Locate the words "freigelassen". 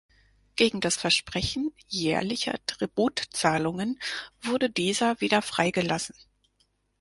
5.43-6.15